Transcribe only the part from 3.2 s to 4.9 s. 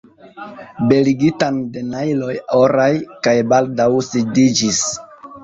kaj baldaŭ sidiĝis.